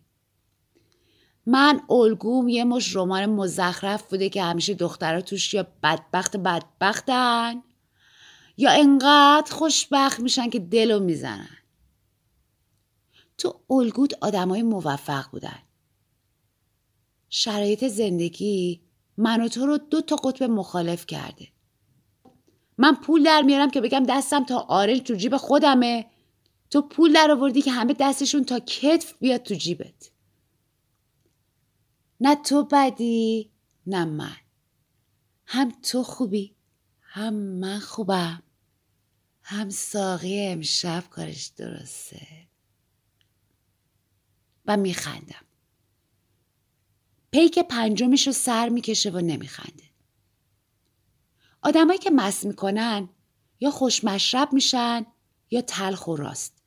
من 1.45 1.81
الگوم 1.89 2.47
یه 2.47 2.63
مش 2.63 2.95
رمان 2.95 3.25
مزخرف 3.25 4.09
بوده 4.09 4.29
که 4.29 4.43
همیشه 4.43 4.73
دخترها 4.73 5.21
توش 5.21 5.53
یا 5.53 5.67
بدبخت 5.83 6.37
بدبختن 6.37 7.63
یا 8.57 8.71
انقدر 8.71 9.51
خوشبخت 9.51 10.19
میشن 10.19 10.49
که 10.49 10.59
دلو 10.59 10.99
می‌زنن. 10.99 11.57
تو 13.37 13.59
الگوت 13.69 14.13
آدمای 14.21 14.63
موفق 14.63 15.31
بودن. 15.31 15.59
شرایط 17.29 17.87
زندگی 17.87 18.81
من 19.17 19.41
و 19.41 19.47
تو 19.47 19.65
رو 19.65 19.77
دو 19.77 20.01
تا 20.01 20.15
قطب 20.15 20.43
مخالف 20.43 21.05
کرده. 21.05 21.47
من 22.77 22.95
پول 22.95 23.23
در 23.23 23.41
میارم 23.41 23.71
که 23.71 23.81
بگم 23.81 24.03
دستم 24.09 24.43
تا 24.43 24.59
آرنج 24.59 25.01
تو 25.01 25.13
جیب 25.15 25.37
خودمه. 25.37 26.05
تو 26.73 26.81
پول 26.81 27.13
در 27.13 27.31
آوردی 27.31 27.61
که 27.61 27.71
همه 27.71 27.95
دستشون 27.99 28.43
تا 28.43 28.59
کتف 28.59 29.13
بیاد 29.13 29.43
تو 29.43 29.53
جیبت. 29.53 30.11
نه 32.19 32.35
تو 32.35 32.67
بدی 32.71 33.51
نه 33.87 34.05
من. 34.05 34.37
هم 35.45 35.71
تو 35.81 36.03
خوبی 36.03 36.55
هم 37.01 37.33
من 37.33 37.79
خوبم. 37.79 38.43
هم 39.43 39.69
ساقی 39.69 40.47
امشب 40.47 41.03
کارش 41.09 41.45
درسته. 41.45 42.27
و 44.65 44.77
میخندم. 44.77 45.45
پیک 47.31 47.59
پنجمش 47.59 48.27
رو 48.27 48.33
سر 48.33 48.69
می‌کشه 48.69 49.09
و 49.09 49.17
نمیخنده. 49.17 49.83
آدمایی 51.61 51.99
که 51.99 52.09
مس 52.09 52.45
می‌کنن 52.45 53.09
یا 53.59 53.71
خوشمشرب 53.71 54.53
میشن 54.53 55.05
یا 55.51 55.61
تلخ 55.61 56.07
و 56.07 56.15
راست. 56.15 56.62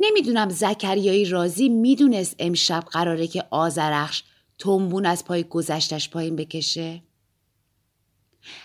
نمی‌دونم 0.00 0.48
زکریایی 0.48 1.24
رازی 1.24 1.68
می‌دونست 1.68 2.36
امشب 2.38 2.84
قراره 2.90 3.26
که 3.26 3.44
آزرخش 3.50 4.22
تنبون 4.58 5.06
از 5.06 5.24
پای 5.24 5.44
گذشتش 5.44 6.10
پایین 6.10 6.36
بکشه؟ 6.36 7.02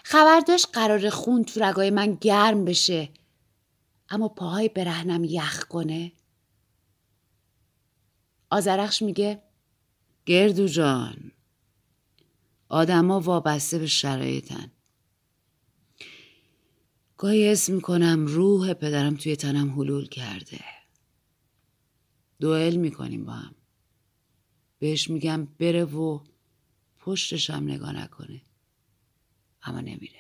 خبر 0.04 0.40
داشت 0.40 0.68
قرار 0.74 1.10
خون 1.10 1.44
تو 1.44 1.60
رگای 1.64 1.90
من 1.90 2.18
گرم 2.22 2.66
بشه 2.66 3.10
اما 4.10 4.28
پاهای 4.28 4.70
برهنم 4.70 5.24
یخ 5.24 5.64
کنه. 5.64 6.12
آزرخش 8.50 9.02
میگه 9.02 9.42
گردو 10.26 10.68
جان 10.68 11.32
آدما 12.70 13.20
وابسته 13.20 13.80
به 13.80 13.88
شرایطن. 13.88 14.72
گاهی 17.18 17.50
اسم 17.50 17.74
می‌کنم 17.74 18.26
روح 18.26 18.74
پدرم 18.74 19.16
توی 19.16 19.36
تنم 19.36 19.70
حلول 19.70 20.08
کرده. 20.08 20.60
دوئل 22.40 22.76
می‌کنیم 22.76 23.26
با 23.26 23.32
هم. 23.34 23.56
بهش 24.80 25.10
میگم 25.10 25.46
بره 25.46 25.86
و 25.86 26.20
پشتش 27.00 27.50
هم 27.50 27.64
نگاه 27.64 27.92
نکنه. 27.92 28.42
اما 29.64 29.80
نمیره. 29.80 30.20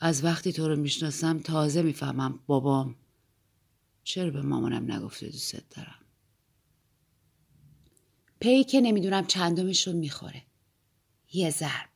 از 0.00 0.24
وقتی 0.24 0.52
تو 0.52 0.68
رو 0.68 0.76
می‌شناسم 0.76 1.38
تازه 1.38 1.82
می‌فهمم 1.82 2.40
بابام 2.46 2.96
چرا 4.04 4.30
به 4.30 4.42
مامانم 4.42 4.92
نگفته 4.92 5.26
دوست 5.26 5.70
دارم. 5.70 5.98
پی 8.40 8.64
که 8.64 8.80
نمی‌دونم 8.80 9.26
چندمش 9.26 9.86
رو 9.86 9.92
می‌خوره. 9.92 10.42
یه 11.32 11.50
ضرب. 11.50 11.90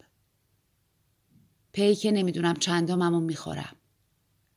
پی 1.72 1.94
که 1.94 2.10
نمی‌دونم 2.10 2.54
چندمم 2.54 3.14
رو 3.14 3.20
می‌خورم. 3.20 3.76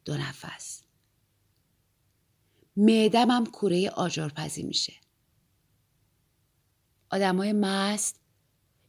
دو 0.05 0.17
نفس. 0.17 0.83
معدمم 2.77 3.45
کوره 3.45 3.89
آجارپزی 3.89 4.63
میشه. 4.63 4.93
آدمای 7.09 7.53
مست 7.53 8.19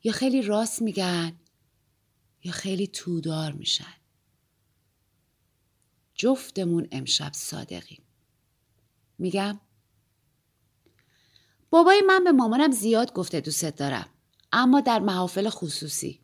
یا 0.04 0.12
خیلی 0.12 0.42
راست 0.42 0.82
میگن 0.82 1.40
یا 2.44 2.52
خیلی 2.52 2.86
تودار 2.86 3.52
میشن. 3.52 3.94
جفتمون 6.14 6.88
امشب 6.92 7.32
صادقیم. 7.32 8.02
میگم؟ 9.18 9.60
بابای 11.70 12.02
من 12.06 12.24
به 12.24 12.32
مامانم 12.32 12.70
زیاد 12.70 13.12
گفته 13.12 13.40
دوستت 13.40 13.76
دارم 13.76 14.08
اما 14.52 14.80
در 14.80 14.98
محافل 14.98 15.48
خصوصی. 15.48 16.21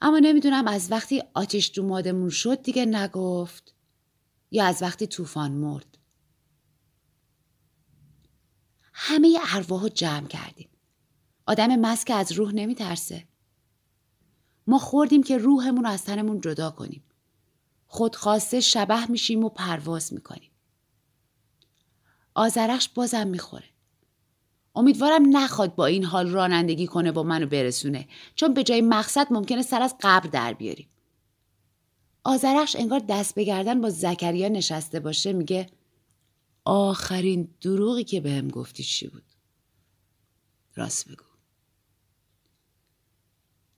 اما 0.00 0.18
نمی‌دونم 0.18 0.68
از 0.68 0.92
وقتی 0.92 1.22
آتیش 1.34 1.78
مادمون 1.78 2.30
شد 2.30 2.62
دیگه 2.62 2.86
نگفت 2.86 3.74
یا 4.50 4.64
از 4.64 4.82
وقتی 4.82 5.06
طوفان 5.06 5.52
مرد. 5.52 5.98
همه 8.92 9.38
ارواح 9.54 9.88
جمع 9.88 10.26
کردیم. 10.26 10.68
آدم 11.46 11.76
مسک 11.76 12.10
از 12.14 12.32
روح 12.32 12.52
نمیترسه. 12.52 13.28
ما 14.66 14.78
خوردیم 14.78 15.22
که 15.22 15.38
روحمون 15.38 15.84
رو 15.84 15.90
از 15.90 16.04
تنمون 16.04 16.40
جدا 16.40 16.70
کنیم. 16.70 17.04
خودخواسته 17.86 18.60
شبه 18.60 19.06
میشیم 19.06 19.44
و 19.44 19.48
پرواز 19.48 20.12
می‌کنیم. 20.12 20.50
آزرخش 22.34 22.88
بازم 22.88 23.26
می‌خوره. 23.26 23.69
امیدوارم 24.74 25.36
نخواد 25.36 25.74
با 25.74 25.86
این 25.86 26.04
حال 26.04 26.30
رانندگی 26.30 26.86
کنه 26.86 27.10
و 27.10 27.22
منو 27.22 27.46
برسونه. 27.46 28.08
چون 28.34 28.54
به 28.54 28.62
جای 28.62 28.80
مقصد 28.80 29.26
ممکنه 29.30 29.62
سر 29.62 29.82
از 29.82 29.94
قبر 30.00 30.28
در 30.28 30.52
بیاریم. 30.52 30.88
آزرخش 32.24 32.76
انگار 32.76 33.00
دست 33.08 33.34
بگردن 33.34 33.80
با 33.80 33.90
زکریا 33.90 34.48
نشسته 34.48 35.00
باشه 35.00 35.32
میگه 35.32 35.66
آخرین 36.64 37.48
دروغی 37.60 38.04
که 38.04 38.20
بهم 38.20 38.48
به 38.48 38.52
گفتی 38.52 38.82
چی 38.82 39.08
بود؟ 39.08 39.22
راست 40.74 41.08
بگو. 41.08 41.24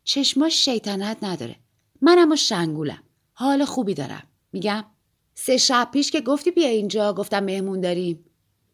چشماش 0.05 0.65
شیطنت 0.65 1.19
نداره. 1.23 1.57
من 2.01 2.19
اما 2.19 2.37
شنگولم. 2.37 3.03
حال 3.33 3.65
خوبی 3.65 3.95
دارم. 3.95 4.23
میگم 4.53 4.85
سه 5.35 5.57
شب 5.57 5.89
پیش 5.93 6.11
که 6.11 6.21
گفتی 6.21 6.51
بیا 6.51 6.69
اینجا 6.69 7.13
گفتم 7.13 7.45
مهمون 7.45 7.81
داریم. 7.81 8.25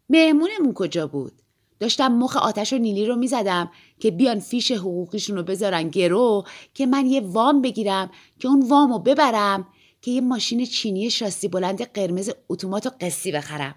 مهمونمون 0.08 0.74
کجا 0.74 1.06
بود؟ 1.06 1.42
داشتم 1.80 2.08
مخ 2.08 2.36
آتش 2.36 2.72
و 2.72 2.78
نیلی 2.78 3.06
رو 3.06 3.16
می‌زدم 3.16 3.70
که 4.00 4.10
بیان 4.10 4.40
فیش 4.40 4.72
حقوقیشون 4.72 5.36
رو 5.36 5.42
بذارن 5.42 5.88
گرو 5.88 6.44
که 6.74 6.86
من 6.86 7.06
یه 7.06 7.20
وام 7.20 7.62
بگیرم 7.62 8.10
که 8.38 8.48
اون 8.48 8.68
وام 8.68 8.92
رو 8.92 8.98
ببرم 8.98 9.68
که 10.02 10.10
یه 10.10 10.20
ماشین 10.20 10.66
چینی 10.66 11.10
شاسی 11.10 11.48
بلند 11.48 11.82
قرمز 11.82 12.30
اتومات 12.48 12.86
و 12.86 12.90
قصی 13.00 13.32
بخرم 13.32 13.74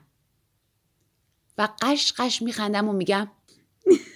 و 1.58 1.70
قش 1.82 2.14
قش 2.18 2.42
میخندم 2.42 2.90
و 2.90 2.94
میگم 2.94 3.32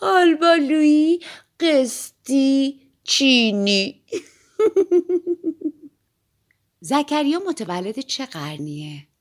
آلبالویی 0.00 1.20
قسطی 1.60 2.80
چینی 3.04 4.02
زکریا 6.80 7.40
متولد 7.48 8.00
چه 8.00 8.26
قرنیه؟ 8.26 9.11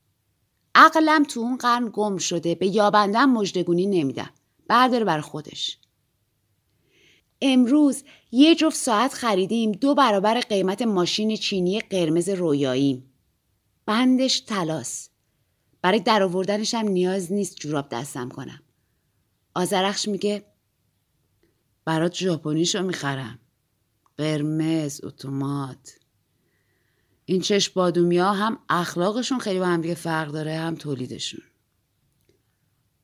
عقلم 0.75 1.23
تو 1.23 1.39
اون 1.39 1.57
قرن 1.57 1.89
گم 1.93 2.17
شده 2.17 2.55
به 2.55 2.67
یابندم 2.67 3.29
مجدگونی 3.29 3.85
نمیدم. 3.85 4.29
برداره 4.67 5.05
بر 5.05 5.21
خودش. 5.21 5.77
امروز 7.41 8.03
یه 8.31 8.55
جفت 8.55 8.77
ساعت 8.77 9.13
خریدیم 9.13 9.71
دو 9.71 9.95
برابر 9.95 10.39
قیمت 10.39 10.81
ماشین 10.81 11.35
چینی 11.35 11.79
قرمز 11.79 12.29
رویاییم 12.29 13.13
بندش 13.85 14.39
تلاس. 14.39 15.09
برای 15.81 15.99
درآوردنش 15.99 16.73
هم 16.73 16.87
نیاز 16.87 17.31
نیست 17.31 17.55
جوراب 17.55 17.89
دستم 17.89 18.29
کنم. 18.29 18.61
آزرخش 19.55 20.07
میگه 20.07 20.45
برات 21.85 22.15
ژاپنیشو 22.15 22.81
می‌خرم. 22.81 23.39
قرمز 24.17 25.03
اتومات. 25.03 26.00
این 27.31 27.41
چشم 27.41 27.71
بادومیا 27.75 28.33
هم 28.33 28.59
اخلاقشون 28.69 29.39
خیلی 29.39 29.59
با 29.59 29.65
هم 29.65 29.81
دیگه 29.81 29.95
فرق 29.95 30.31
داره 30.31 30.57
هم 30.57 30.75
تولیدشون. 30.75 31.41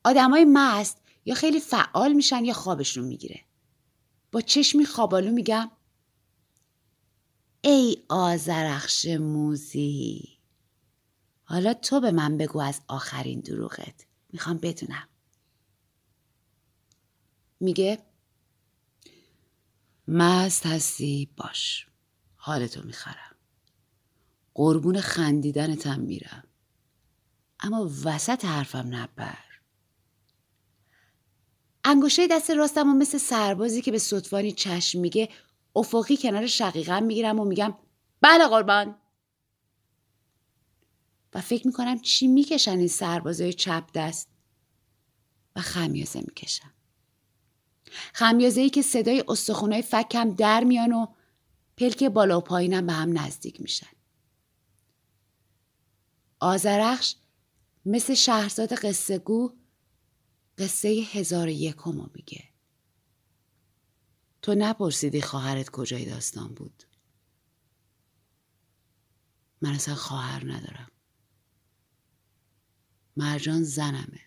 آدمای 0.04 0.46
مست 0.48 1.02
یا 1.24 1.34
خیلی 1.34 1.60
فعال 1.60 2.12
میشن 2.12 2.44
یا 2.44 2.52
خوابشون 2.52 3.04
می‌گیره. 3.04 3.40
با 4.32 4.40
چشمی 4.40 4.84
خوابالو 4.86 5.32
میگم 5.32 5.70
ای 7.60 7.96
آزرخش 8.08 9.06
موزی 9.06 10.38
حالا 11.44 11.74
تو 11.74 12.00
به 12.00 12.10
من 12.10 12.38
بگو 12.38 12.60
از 12.60 12.80
آخرین 12.88 13.40
دروغت. 13.40 14.06
می‌خوام 14.32 14.58
بدونم. 14.58 15.08
میگه 17.60 17.98
مست 20.08 20.66
هستی 20.66 21.28
باش. 21.36 21.86
حالتو 22.36 22.82
می‌خرم. 22.84 23.27
قربون 24.58 25.00
خندیدنتم 25.00 26.00
میرم. 26.00 26.44
اما 27.60 27.90
وسط 28.04 28.44
حرفم 28.44 28.94
نبر. 28.94 29.38
انگوشه 31.84 32.26
دست 32.26 32.50
راستم 32.50 32.88
و 32.88 32.94
مثل 32.94 33.18
سربازی 33.18 33.82
که 33.82 33.90
به 33.90 33.98
صدفانی 33.98 34.52
چشم 34.52 35.00
میگه 35.00 35.28
افقی 35.76 36.16
کنار 36.16 36.46
شقیقم 36.46 37.02
می‌گیرم 37.02 37.40
و 37.40 37.44
میگم 37.44 37.74
بله 38.20 38.46
قربان. 38.46 38.96
و 41.34 41.40
فکر 41.40 41.66
می‌کنم 41.66 41.98
چی 41.98 42.26
می‌کشن 42.26 42.78
این 42.78 42.88
سربازای 42.88 43.52
چپ 43.52 43.84
دست؟ 43.94 44.28
و 45.56 45.60
خمیازه 45.60 46.20
می‌کشم. 46.20 46.72
خمیازه 48.14 48.60
ای 48.60 48.70
که 48.70 48.82
صدای 48.82 49.24
استخونای 49.28 49.82
فکم 49.82 50.30
در 50.30 50.64
میان 50.64 50.92
و 50.92 51.06
پلک 51.76 52.04
بالا 52.04 52.38
و 52.38 52.40
پایینم 52.40 52.86
به 52.86 52.92
هم 52.92 53.18
نزدیک 53.18 53.60
میشن. 53.60 53.97
آزرخش 56.40 57.14
مثل 57.84 58.14
شهرزاد 58.14 58.72
قصه 58.72 59.18
گو 59.18 59.52
قصه 60.58 60.88
هزار 60.88 61.48
یکمو 61.48 62.06
میگه. 62.14 62.44
تو 64.42 64.54
نپرسیدی 64.54 65.20
خواهرت 65.20 65.70
کجای 65.70 66.04
داستان 66.04 66.54
بود؟ 66.54 66.82
من 69.62 69.70
اصلا 69.70 69.94
خواهر 69.94 70.52
ندارم. 70.52 70.90
مرجان 73.16 73.62
زنمه. 73.62 74.20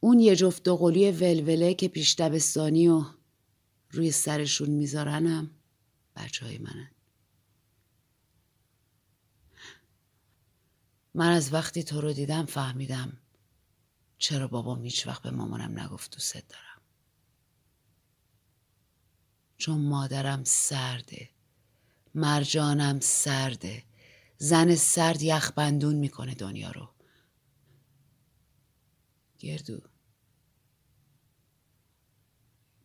اون 0.00 0.20
یه 0.20 0.36
جفت 0.36 0.62
دوقلی 0.62 1.10
ولوله 1.10 1.74
که 1.74 1.88
پیش 1.88 2.14
دبستانی 2.14 2.88
و 2.88 3.04
روی 3.90 4.10
سرشون 4.10 4.70
میذارنم 4.70 5.50
بچه 6.16 6.46
های 6.46 6.58
منن. 6.58 6.90
من 11.14 11.32
از 11.32 11.52
وقتی 11.52 11.82
تو 11.82 12.00
رو 12.00 12.12
دیدم 12.12 12.46
فهمیدم 12.46 13.18
چرا 14.18 14.48
بابام 14.48 14.82
هیچ 14.82 15.06
وقت 15.06 15.22
به 15.22 15.30
مامانم 15.30 15.80
نگفت 15.80 16.12
دوست 16.12 16.48
دارم. 16.48 16.80
چون 19.56 19.80
مادرم 19.80 20.44
سرده 20.44 21.30
مرجانم 22.14 23.00
سرده 23.00 23.84
زن 24.38 24.74
سرد 24.74 25.22
یخبندون 25.22 25.94
می‌کنه 25.94 26.34
دنیا 26.34 26.70
رو. 26.70 26.94
گردو. 29.38 29.80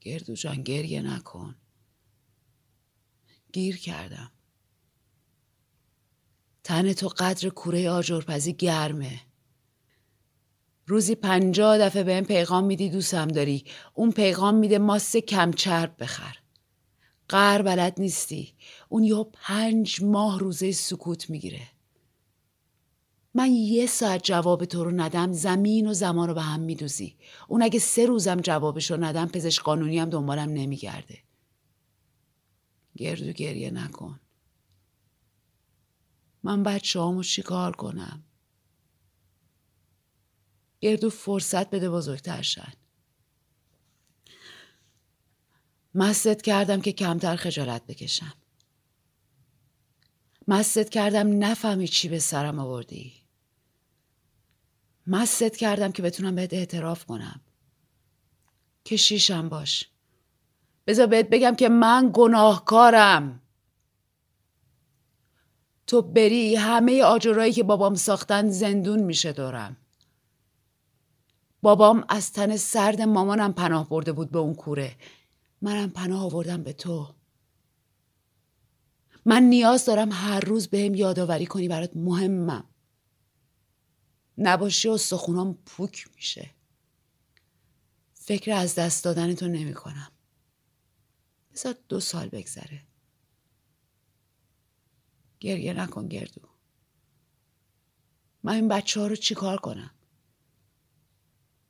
گردو 0.01 0.35
جان 0.35 0.63
گریه 0.63 1.01
نکن. 1.01 1.55
گیر 3.53 3.77
کردم. 3.77 4.31
تن 6.65 6.93
تو 6.93 7.07
قدر 7.07 7.49
کوره 7.49 7.89
آجرپزی 7.89 8.53
گرمه. 8.53 9.19
روزی 10.87 11.15
پنجاه 11.15 11.77
دفعه 11.77 12.03
به 12.03 12.15
این 12.15 12.23
پیغام 12.23 12.63
میدی 12.63 12.89
دوستم 12.89 13.27
داری. 13.27 13.65
اون 13.93 14.11
پیغام 14.11 14.55
میده 14.55 14.77
ماست 14.77 15.17
کمچرب 15.17 15.95
بخر. 15.99 16.37
قر 17.29 17.61
بلد 17.61 17.95
نیستی. 17.97 18.53
اون 18.89 19.03
یا 19.03 19.23
پنج 19.23 20.03
ماه 20.03 20.39
روزه 20.39 20.71
سکوت 20.71 21.29
می‌گیره. 21.29 21.67
من 23.33 23.51
یه 23.51 23.85
ساعت 23.85 24.23
جواب 24.23 24.65
تو 24.65 24.83
رو 24.83 24.91
ندم 24.91 25.31
زمین 25.31 25.87
و 25.87 25.93
زمان 25.93 26.27
رو 26.27 26.33
به 26.33 26.41
هم 26.41 26.59
میدوزی. 26.59 27.15
اون 27.47 27.61
اگه 27.61 27.79
سه 27.79 28.05
روزم 28.05 28.41
جوابش 28.41 28.91
رو 28.91 29.03
ندم 29.03 29.27
پزشک 29.27 29.63
قانونی 29.63 29.99
هم 29.99 30.09
دنبالم 30.09 30.49
نمیگرده. 30.49 31.17
گردو 32.97 33.31
گریه 33.31 33.71
نکن. 33.71 34.19
من 36.45 36.63
بچه 36.63 36.99
هامو 36.99 37.23
چیکار 37.23 37.75
کنم؟ 37.75 38.23
گردو 40.81 41.09
فرصت 41.09 41.69
بده 41.69 41.89
بزرگتر 41.89 42.41
شن 42.41 42.73
مست 45.95 46.41
کردم 46.41 46.81
که 46.81 46.91
کمتر 46.91 47.35
خجالت 47.35 47.85
بکشم. 47.87 48.33
مست 50.47 50.89
کردم 50.89 51.43
نفهمی 51.43 51.87
چی 51.87 52.09
به 52.09 52.19
سرم 52.19 52.59
آوردی. 52.59 53.13
مست 55.07 55.57
کردم 55.57 55.91
که 55.91 56.01
بتونم 56.01 56.35
بهت 56.35 56.53
اعتراف 56.53 57.05
کنم. 57.05 57.41
که 58.83 58.97
شیشم 58.97 59.49
باش. 59.49 59.89
بذار 60.87 61.07
بهت 61.07 61.29
بگم 61.29 61.55
که 61.55 61.69
من 61.69 62.11
گناهکارم. 62.13 63.41
تو 65.87 66.01
بری 66.01 66.55
همه 66.55 67.03
آجرایی 67.03 67.53
که 67.53 67.63
بابام 67.63 67.95
ساختن 67.95 68.49
زندون 68.49 69.03
میشه 69.03 69.31
دارم 69.31 69.77
بابام 71.61 72.05
از 72.09 72.31
تن 72.31 72.57
سرد 72.57 73.01
مامانم 73.01 73.53
پناه 73.53 73.89
برده 73.89 74.11
بود 74.11 74.31
به 74.31 74.39
اون 74.39 74.55
کوره. 74.55 74.95
منم 75.61 75.89
پناه 75.89 76.23
آوردم 76.23 76.63
به 76.63 76.73
تو. 76.73 77.15
من 79.25 79.43
نیاز 79.43 79.85
دارم 79.85 80.11
هر 80.11 80.39
روز 80.39 80.67
بهم 80.67 80.95
یادآوری 80.95 81.45
کنی 81.45 81.67
برات 81.67 81.91
مهمم. 81.95 82.63
نباشی 84.37 84.87
و 84.87 84.97
سخونام 84.97 85.57
پوک 85.65 86.07
میشه. 86.15 86.49
فکر 88.13 88.51
از 88.51 88.75
دست 88.75 89.03
دادن 89.03 89.35
تو 89.35 89.47
نمی 89.47 89.73
کنم 89.73 90.11
بذار 91.53 91.75
دو 91.89 91.99
سال 91.99 92.29
بگذره. 92.29 92.84
گریه 95.39 95.73
نکن 95.73 96.07
گردو. 96.07 96.41
من 98.43 98.53
این 98.53 98.67
بچه 98.67 98.99
ها 98.99 99.07
رو 99.07 99.15
چیکار 99.15 99.57
کنم؟ 99.57 99.91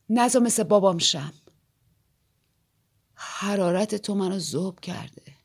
نزا 0.09 0.39
مثل 0.39 0.63
بابام 0.63 0.97
شم. 0.97 1.33
حرارت 3.13 3.95
تو 3.95 4.15
منو 4.15 4.39
زوب 4.39 4.79
کرده. 4.79 5.35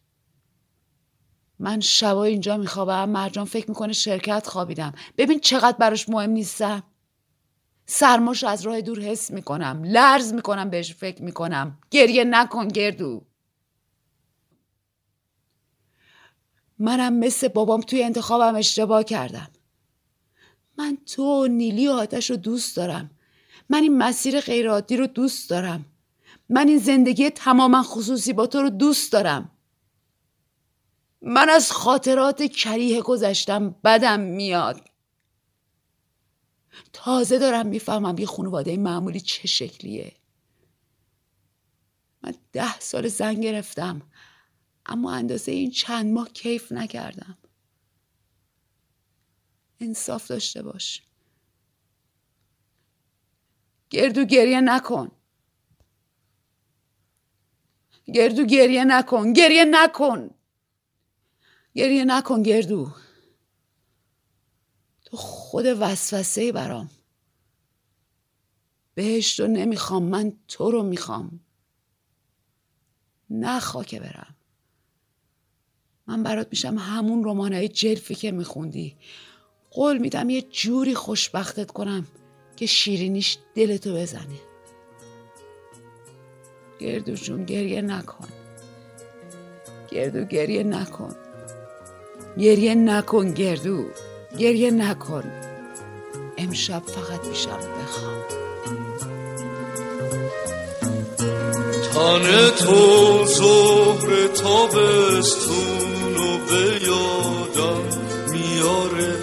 من 1.59 1.81
شبا 1.81 2.25
اینجا 2.25 2.57
میخوابم 2.57 3.09
مرجان 3.09 3.45
فکر 3.45 3.69
می‌کنه 3.69 3.93
شرکت 3.93 4.47
خوابیدم. 4.47 4.93
ببین 5.17 5.41
چقدر 5.41 5.77
براش 5.77 6.09
مهم 6.09 6.31
نیستم. 6.31 6.83
سرماش 7.87 8.45
از 8.45 8.63
راه 8.63 8.81
دور 8.81 9.01
حس 9.01 9.31
می‌کنم 9.31 9.83
لرز 9.85 10.33
می‌کنم 10.33 10.71
بهش 10.71 10.95
فکر 10.95 11.23
می‌کنم. 11.23 11.79
گریه 11.91 12.25
نکن 12.25 12.69
گردو. 12.69 13.27
منم 16.81 17.13
مثل 17.13 17.49
بابام 17.49 17.81
توی 17.81 18.03
انتخابم 18.03 18.57
اشتباه 18.57 19.05
کردم. 19.05 19.51
من 20.79 20.99
تو 21.07 21.47
نیلی 21.47 21.89
و 21.89 21.91
آتش 21.91 22.31
رو 22.31 22.37
دوست 22.37 22.77
دارم. 22.77 23.11
من 23.69 23.83
این 23.83 23.99
مسیر 23.99 24.41
غیرعادی 24.41 24.97
رو 24.97 25.07
دوست 25.07 25.51
دارم. 25.51 25.85
من 26.49 26.69
این 26.69 26.79
زندگی 26.79 27.31
تماما 27.31 27.83
خصوصی 27.83 28.33
با 28.33 28.47
تو 28.47 28.63
رو 28.63 28.71
دوست 28.71 29.13
دارم. 29.13 29.51
من 31.23 31.49
از 31.49 31.73
خاطرات 31.73 32.43
کریه 32.43 33.03
گذشتم 33.03 33.75
بدم 33.85 34.21
میاد. 34.21 34.81
تازه 36.93 37.39
دارم 37.39 37.67
می‌فهمم 37.67 38.19
یه 38.19 38.27
خانواده 38.27 38.77
معمولی 38.77 39.21
چه 39.21 39.49
شکلیه. 39.49 40.13
من 42.23 42.35
ده 42.53 42.79
سال 42.79 43.09
زن 43.09 43.35
گرفتم. 43.35 44.03
اما 44.87 45.13
اندازه 45.15 45.53
این 45.53 45.71
چند 45.71 46.13
ماه 46.13 46.29
کیف 46.29 46.73
نکردم. 46.73 47.39
انصاف 49.81 50.27
داشته 50.27 50.63
باش. 50.63 51.03
گردو 53.91 54.25
گریه 54.25 54.61
نکن. 54.61 55.11
گردو 58.15 58.45
گریه 58.45 58.85
نکن. 58.85 59.33
گریه 59.33 59.65
نکن. 59.65 60.31
گریه 61.75 62.05
نکن 62.05 62.43
گردو. 62.43 62.93
تو 65.05 65.17
خود 65.17 65.65
وسوسه 65.67 66.53
برام. 66.53 66.91
بهشت 68.95 69.41
رو 69.41 69.47
نمی‌خوام 69.47 70.03
من 70.03 70.33
تو 70.49 70.71
رو 70.71 70.83
می‌خوام. 70.83 71.41
نه 73.31 73.61
خاکه 73.61 74.01
برم. 74.01 74.37
من 76.11 76.23
برات 76.23 76.47
میشم 76.51 76.79
همون 76.79 77.25
رمانای 77.25 77.69
جلفی 77.69 78.15
که 78.15 78.31
میخوندی. 78.31 78.97
قول 79.71 79.99
میدم 79.99 80.31
یه 80.31 80.43
جوری 80.43 80.95
خوشبختت 80.95 81.71
کنم 81.71 82.07
که 82.57 82.67
شیرینیش 82.67 83.39
دلتو 83.55 83.95
بزنه. 83.95 84.41
گردو 86.81 87.15
جون 87.15 87.45
گریه 87.45 87.83
نکن. 87.83 88.29
گردو 89.91 90.25
گریه 90.25 90.63
نکن. 90.63 91.15
گریه 92.39 92.75
نکن 92.75 93.35
گردو. 93.35 93.85
گریه 94.39 94.71
نکن. 94.71 95.25
امشب 96.39 96.83
فقط 96.87 97.27
میشم 97.27 97.59
بخوام 97.59 98.40
تن 102.01 102.51
تو 102.51 103.25
زهر 103.27 104.27
تابستون 104.27 106.17
و 106.17 106.39
به 106.49 106.87
یادم 106.87 107.85
میاره. 108.31 109.17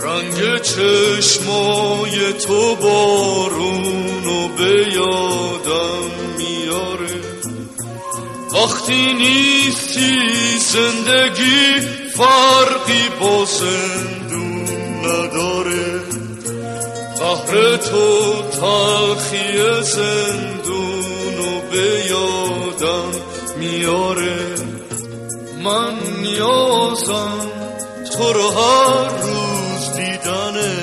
رنگ 0.00 0.62
چشمای 0.62 2.32
تو 2.32 2.76
بارون 2.76 4.26
و 4.26 4.48
به 4.48 4.86
یادم 4.92 6.10
میاره. 6.38 7.20
وقتی 8.52 9.12
نیستی 9.12 10.18
زندگی 10.58 11.80
فرقی 12.16 13.08
با 13.20 13.44
زندون 13.44 14.68
نداره. 15.04 16.00
قهر 17.18 17.76
تو 17.76 18.34
تلخی 18.60 19.82
زندون 19.82 20.57
و 20.57 20.57
به 21.70 22.04
یادم 22.08 23.10
میاره. 23.58 24.38
من 25.64 25.94
نیازم 26.22 27.50
تو 28.12 28.32
رو 28.32 28.50
هر 28.50 29.08
روز 29.22 29.92
دیدنه. 29.96 30.76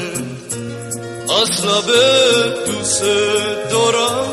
از 1.42 1.66
لبه 1.66 2.66
دوست 2.66 3.04
دارم. 3.72 4.25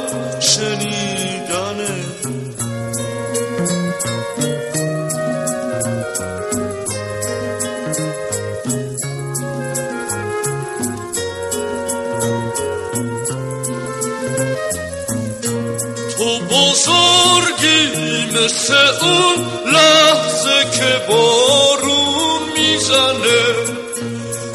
مثل 18.35 18.75
اون 18.75 19.37
لحظه 19.73 20.65
که 20.79 21.03
بارون 21.09 22.43
می‌زنه. 22.57 23.45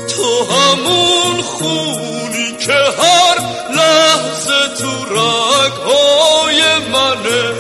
تو 0.10 0.46
همون 0.54 1.42
خونی 1.42 2.58
که 2.60 2.74
هر 2.74 3.38
لحظه 3.76 4.68
تو 4.80 4.92
رگهای 5.16 6.62
منه. 6.94 7.54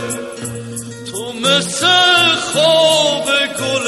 تو 1.11 1.33
مثل 1.33 1.87
خواب 2.53 3.29
گل 3.59 3.87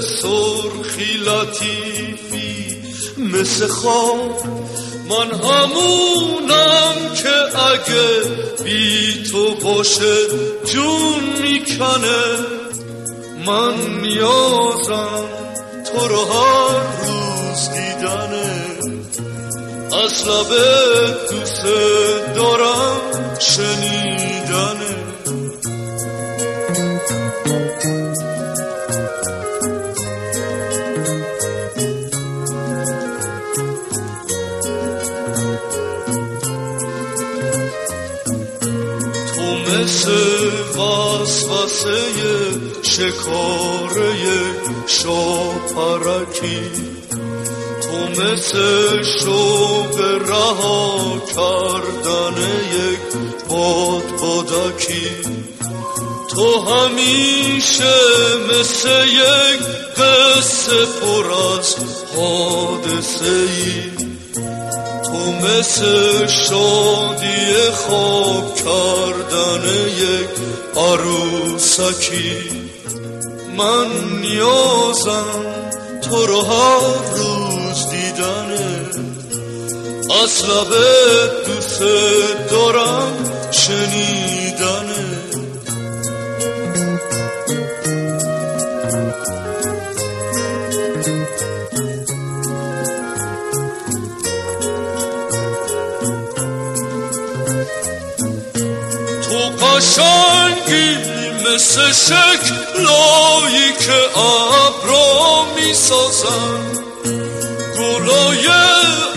سرخی 0.00 1.12
لطیفی 1.26 2.82
مثل 3.18 3.66
خواب 3.66 4.42
من 5.08 5.30
همونم 5.30 7.14
که 7.14 7.58
اگه 7.58 8.64
بی 8.64 9.22
تو 9.30 9.54
باشه 9.54 10.16
جون 10.64 11.22
می‌کنه. 11.42 12.24
من 13.46 13.74
نیازم 14.02 15.24
تو 15.84 16.08
رو 16.08 16.24
هر 16.24 17.06
روز 17.06 17.70
دیدنه 17.70 18.64
از 20.04 20.28
لبه 20.28 21.14
دوست 21.30 21.64
دارم 22.36 23.00
شنیدنه 23.38 25.03
وسوسه 41.84 42.82
شکاره 42.82 44.12
شاپرکی. 44.86 46.70
تو 47.82 48.22
مثل 48.22 49.02
شوق 49.02 50.00
رها 50.28 51.22
کردن 51.34 52.36
یک 52.72 53.00
باد 53.48 54.02
بادکی 54.20 55.10
تو 56.30 56.60
همیشه 56.60 57.94
مثل 58.48 58.88
یک 59.08 59.60
قصه 59.96 60.86
پر 61.00 61.30
از 61.32 61.76
حادثه 62.16 63.24
ای 63.26 63.82
تو 65.04 65.32
مثل 65.32 66.26
شادی 66.26 67.70
خواب 67.74 68.54
کردن 68.54 69.64
یک 69.88 70.63
عروسکی 70.76 72.32
من 73.58 73.86
نیازم 74.20 75.26
تو 76.02 76.26
رو 76.26 76.40
هر 76.40 76.80
روز 77.16 77.88
دیدنه 77.90 78.90
از 80.22 80.44
لبه 80.44 81.30
دوست 81.46 81.82
دارم 82.50 83.12
شنیدنه 83.50 85.04
تو 99.22 99.50
قشنگی 100.64 100.96
مثل 101.46 101.92
شکلایی 101.92 103.72
که 103.80 104.18
ابرا 104.18 105.46
می‌سازن 105.56 106.82
گلای 107.78 108.48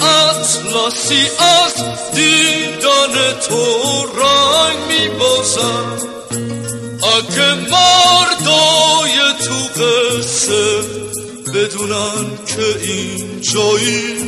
اطلسی 0.02 1.28
از 1.40 1.74
دیدن 2.14 3.40
تو 3.48 4.06
رنگ 4.06 4.78
میبازن 4.88 5.88
اگه 7.04 7.54
مردای 7.54 9.18
تو 9.48 9.82
قصه 9.82 10.82
بدونن 11.54 12.38
که 12.48 12.82
این 12.82 13.42
جایی 13.42 14.27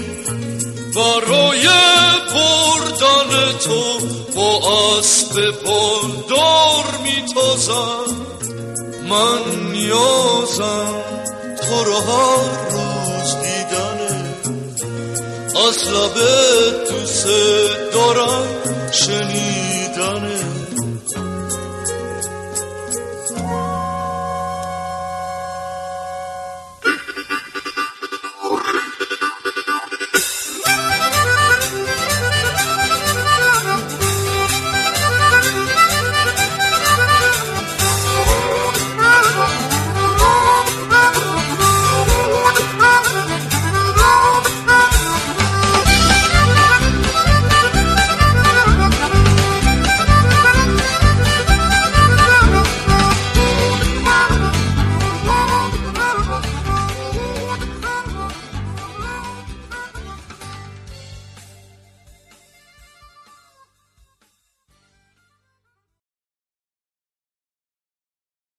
برای 0.96 1.68
بردن 2.34 3.58
تو 3.60 4.00
با 4.36 4.62
اسب 4.98 5.52
باندار 5.66 6.86
میتازم. 7.04 8.30
من 9.10 9.72
نیازم 9.72 11.04
تو 11.62 11.84
رو 11.84 11.96
هر 11.96 12.70
روز 12.72 13.36
دیدنه 13.36 14.36
از 15.68 15.88
لبه 15.88 16.90
دوست 16.90 17.28
دارم 17.94 18.48
شنیدنه 18.92 20.59